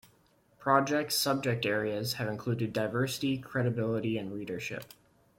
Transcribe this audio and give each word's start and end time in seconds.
Projects 0.57 1.13
subject 1.15 1.63
areas 1.63 2.13
have 2.13 2.27
included 2.27 2.73
diversity, 2.73 3.37
credibility 3.37 4.17
and 4.17 4.33
readership. 4.33 4.83